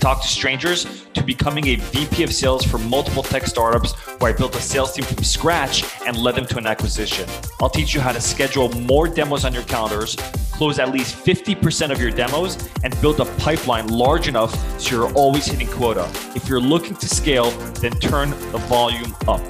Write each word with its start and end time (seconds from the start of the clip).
talk 0.00 0.22
to 0.22 0.28
strangers 0.28 1.06
to 1.12 1.22
becoming 1.22 1.68
a 1.68 1.76
VP 1.76 2.22
of 2.22 2.32
sales 2.32 2.64
for 2.64 2.78
multiple 2.78 3.22
tech 3.22 3.46
startups 3.46 3.92
where 4.18 4.32
I 4.32 4.36
built 4.36 4.56
a 4.56 4.60
sales 4.60 4.92
team 4.92 5.04
from 5.04 5.22
scratch 5.22 5.84
and 6.06 6.16
led 6.16 6.34
them 6.34 6.46
to 6.46 6.58
an 6.58 6.66
acquisition. 6.66 7.28
I'll 7.60 7.70
teach 7.70 7.94
you 7.94 8.00
how 8.00 8.12
to 8.12 8.20
schedule 8.20 8.70
more 8.80 9.06
demos 9.06 9.44
on 9.44 9.52
your 9.52 9.62
calendars, 9.64 10.16
close 10.52 10.78
at 10.78 10.90
least 10.90 11.14
50% 11.14 11.90
of 11.90 12.00
your 12.00 12.10
demos, 12.10 12.56
and 12.82 12.98
build 13.00 13.20
a 13.20 13.26
pipeline 13.36 13.88
large 13.88 14.26
enough 14.26 14.54
so 14.80 14.96
you're 14.96 15.12
always 15.14 15.46
hitting 15.46 15.68
quota. 15.68 16.10
If 16.34 16.48
you're 16.48 16.60
looking 16.60 16.96
to 16.96 17.08
scale, 17.08 17.50
then 17.82 17.92
turn 18.00 18.30
the 18.30 18.58
volume 18.68 19.14
up. 19.28 19.40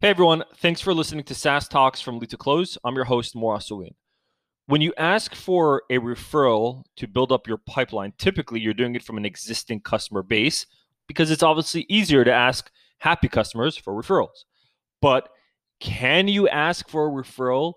Hey 0.00 0.08
everyone, 0.08 0.44
thanks 0.56 0.80
for 0.80 0.94
listening 0.94 1.24
to 1.24 1.34
SaaS 1.34 1.68
Talks 1.68 2.00
from 2.00 2.18
Lead 2.18 2.30
to 2.30 2.38
Close. 2.38 2.78
I'm 2.84 2.94
your 2.94 3.04
host, 3.04 3.36
Mor 3.36 3.58
Asulin. 3.58 3.92
When 4.66 4.80
you 4.80 4.92
ask 4.96 5.34
for 5.34 5.82
a 5.90 5.98
referral 5.98 6.84
to 6.96 7.08
build 7.08 7.32
up 7.32 7.48
your 7.48 7.56
pipeline, 7.56 8.12
typically 8.18 8.60
you're 8.60 8.74
doing 8.74 8.94
it 8.94 9.02
from 9.02 9.16
an 9.16 9.24
existing 9.24 9.80
customer 9.80 10.22
base 10.22 10.66
because 11.08 11.30
it's 11.30 11.42
obviously 11.42 11.86
easier 11.88 12.24
to 12.24 12.32
ask 12.32 12.70
happy 12.98 13.28
customers 13.28 13.76
for 13.76 13.92
referrals. 13.92 14.44
But 15.02 15.28
can 15.80 16.28
you 16.28 16.48
ask 16.48 16.88
for 16.88 17.06
a 17.06 17.10
referral 17.10 17.74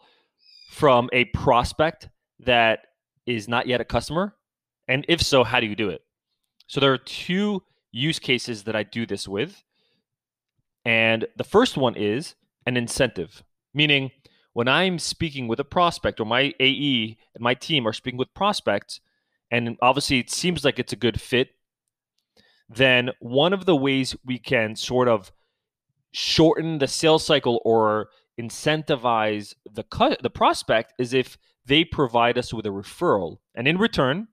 from 0.69 1.09
a 1.13 1.25
prospect 1.25 2.09
that 2.39 2.81
is 3.25 3.47
not 3.47 3.65
yet 3.65 3.81
a 3.81 3.85
customer? 3.85 4.35
And 4.87 5.05
if 5.07 5.21
so, 5.21 5.43
how 5.43 5.59
do 5.59 5.65
you 5.65 5.75
do 5.75 5.89
it? 5.89 6.01
So 6.67 6.79
there 6.79 6.93
are 6.93 6.97
two 6.97 7.63
use 7.91 8.19
cases 8.19 8.63
that 8.63 8.75
I 8.75 8.83
do 8.83 9.05
this 9.05 9.27
with. 9.27 9.63
And 10.85 11.25
the 11.37 11.43
first 11.43 11.77
one 11.77 11.95
is 11.95 12.35
an 12.65 12.75
incentive, 12.75 13.43
meaning 13.73 14.11
when 14.53 14.67
I'm 14.67 14.99
speaking 14.99 15.47
with 15.47 15.59
a 15.59 15.65
prospect 15.65 16.19
or 16.19 16.25
my 16.25 16.53
AE 16.59 17.17
and 17.35 17.43
my 17.43 17.53
team 17.53 17.87
are 17.87 17.93
speaking 17.93 18.17
with 18.17 18.33
prospects, 18.33 19.01
and 19.51 19.77
obviously 19.81 20.19
it 20.19 20.29
seems 20.29 20.63
like 20.63 20.79
it's 20.79 20.93
a 20.93 20.97
good 20.97 21.19
fit, 21.19 21.49
then 22.69 23.11
one 23.19 23.53
of 23.53 23.65
the 23.65 23.75
ways 23.75 24.15
we 24.25 24.39
can 24.39 24.75
sort 24.75 25.07
of 25.07 25.31
shorten 26.11 26.77
the 26.77 26.87
sales 26.87 27.25
cycle 27.25 27.61
or 27.65 28.09
incentivize 28.39 29.53
the 29.71 29.83
cu- 29.83 30.15
the 30.21 30.29
prospect 30.29 30.93
is 30.97 31.13
if 31.13 31.37
they 31.65 31.83
provide 31.83 32.37
us 32.37 32.53
with 32.53 32.65
a 32.65 32.69
referral, 32.69 33.37
and 33.55 33.67
in 33.67 33.77
return, 33.77 34.27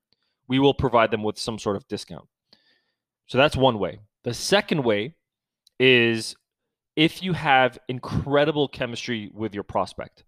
we 0.48 0.58
will 0.58 0.74
provide 0.74 1.10
them 1.10 1.22
with 1.22 1.38
some 1.38 1.58
sort 1.58 1.76
of 1.76 1.86
discount. 1.88 2.26
So 3.26 3.38
that's 3.38 3.56
one 3.56 3.78
way. 3.78 4.00
The 4.24 4.34
second 4.34 4.82
way 4.84 5.14
is 5.78 6.34
if 6.96 7.22
you 7.22 7.32
have 7.32 7.78
incredible 7.88 8.68
chemistry 8.68 9.30
with 9.32 9.54
your 9.54 9.62
prospect. 9.62 10.24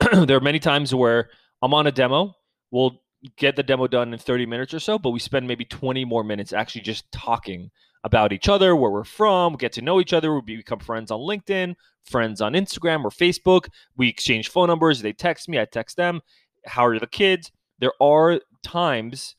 there 0.12 0.36
are 0.36 0.40
many 0.40 0.58
times 0.58 0.94
where 0.94 1.30
I'm 1.62 1.74
on 1.74 1.86
a 1.86 1.92
demo, 1.92 2.36
we'll 2.70 3.00
get 3.36 3.56
the 3.56 3.62
demo 3.62 3.86
done 3.86 4.12
in 4.12 4.18
30 4.18 4.46
minutes 4.46 4.74
or 4.74 4.80
so, 4.80 4.98
but 4.98 5.10
we 5.10 5.18
spend 5.18 5.48
maybe 5.48 5.64
20 5.64 6.04
more 6.04 6.24
minutes 6.24 6.52
actually 6.52 6.82
just 6.82 7.10
talking 7.10 7.70
about 8.02 8.32
each 8.32 8.48
other, 8.48 8.76
where 8.76 8.90
we're 8.90 9.02
from, 9.02 9.54
get 9.54 9.72
to 9.72 9.82
know 9.82 9.98
each 9.98 10.12
other, 10.12 10.38
we 10.38 10.56
become 10.56 10.78
friends 10.78 11.10
on 11.10 11.20
LinkedIn, 11.20 11.74
friends 12.04 12.42
on 12.42 12.52
Instagram 12.52 13.02
or 13.02 13.10
Facebook. 13.10 13.68
We 13.96 14.08
exchange 14.08 14.50
phone 14.50 14.68
numbers, 14.68 15.00
they 15.00 15.14
text 15.14 15.48
me, 15.48 15.58
I 15.58 15.64
text 15.64 15.96
them. 15.96 16.20
How 16.66 16.84
are 16.84 16.98
the 16.98 17.06
kids? 17.06 17.50
There 17.78 17.94
are 18.00 18.40
times 18.62 19.36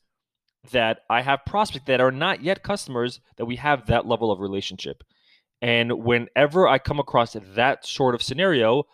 that 0.72 1.00
I 1.08 1.22
have 1.22 1.44
prospects 1.46 1.86
that 1.86 2.00
are 2.00 2.10
not 2.10 2.42
yet 2.42 2.64
customers 2.64 3.20
that 3.36 3.46
we 3.46 3.56
have 3.56 3.86
that 3.86 4.06
level 4.06 4.32
of 4.32 4.40
relationship. 4.40 5.04
And 5.62 6.04
whenever 6.04 6.68
I 6.68 6.78
come 6.78 6.98
across 6.98 7.36
that 7.54 7.86
sort 7.86 8.14
of 8.14 8.22
scenario, 8.22 8.84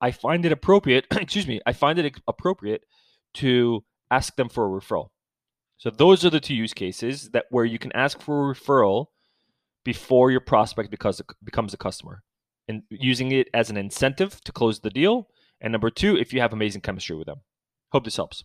I 0.00 0.10
find 0.10 0.44
it 0.44 0.52
appropriate, 0.52 1.06
excuse 1.10 1.46
me, 1.46 1.60
I 1.66 1.72
find 1.72 1.98
it 1.98 2.20
appropriate 2.28 2.82
to 3.34 3.84
ask 4.10 4.36
them 4.36 4.48
for 4.48 4.64
a 4.66 4.80
referral. 4.80 5.08
So 5.76 5.90
those 5.90 6.24
are 6.24 6.30
the 6.30 6.40
two 6.40 6.54
use 6.54 6.72
cases 6.72 7.30
that 7.30 7.46
where 7.50 7.64
you 7.64 7.78
can 7.78 7.92
ask 7.92 8.20
for 8.20 8.50
a 8.50 8.54
referral 8.54 9.06
before 9.84 10.30
your 10.30 10.40
prospect 10.40 10.90
because 10.90 11.20
becomes 11.42 11.74
a 11.74 11.76
customer 11.76 12.22
and 12.68 12.82
using 12.88 13.32
it 13.32 13.48
as 13.52 13.70
an 13.70 13.76
incentive 13.76 14.42
to 14.44 14.52
close 14.52 14.80
the 14.80 14.90
deal. 14.90 15.28
And 15.60 15.72
number 15.72 15.90
two, 15.90 16.16
if 16.16 16.32
you 16.32 16.40
have 16.40 16.52
amazing 16.52 16.80
chemistry 16.80 17.16
with 17.16 17.26
them. 17.26 17.40
Hope 17.92 18.04
this 18.04 18.16
helps. 18.16 18.44